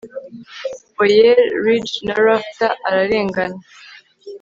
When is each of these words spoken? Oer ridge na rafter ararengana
Oer 1.01 1.37
ridge 1.65 1.93
na 2.05 2.15
rafter 2.25 2.71
ararengana 2.85 3.59